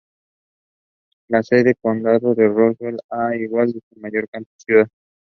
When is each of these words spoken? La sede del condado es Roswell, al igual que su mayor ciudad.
La 1.27 1.43
sede 1.43 1.63
del 1.63 1.77
condado 1.79 2.31
es 2.31 2.37
Roswell, 2.51 2.97
al 3.11 3.39
igual 3.39 3.71
que 3.71 3.81
su 3.87 3.99
mayor 3.99 4.27
ciudad. 4.57 4.89